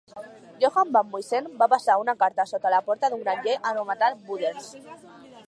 Johan 0.61 0.93
van 0.95 1.11
Muysen 1.11 1.49
va 1.59 1.67
passar 1.73 1.99
una 2.05 2.15
carta 2.23 2.47
sota 2.53 2.73
la 2.77 2.81
porta 2.89 3.13
d'un 3.15 3.23
granger 3.27 3.55
anomenat 3.75 4.27
Wouters. 4.33 4.73